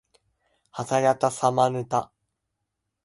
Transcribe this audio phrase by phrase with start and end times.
[0.71, 2.11] はたやたさまぬた